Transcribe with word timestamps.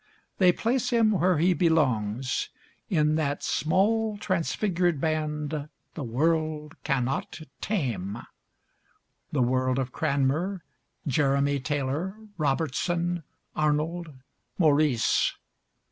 They 0.39 0.51
place 0.51 0.89
him 0.89 1.11
where 1.11 1.37
he 1.37 1.53
belongs, 1.53 2.49
in 2.89 3.13
that 3.17 3.43
"small 3.43 4.17
transfigured 4.17 4.99
band 4.99 5.69
the 5.93 6.03
world 6.03 6.73
cannot 6.83 7.41
tame," 7.61 8.17
the 9.31 9.43
world 9.43 9.77
of 9.77 9.91
Cranmer, 9.91 10.63
Jeremy 11.05 11.59
Taylor, 11.59 12.15
Robertson, 12.39 13.21
Arnold, 13.55 14.11
Maurice. 14.57 15.33